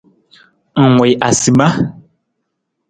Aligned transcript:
Ng 0.81 0.95
wii 1.01 1.19
asima. 1.29 1.65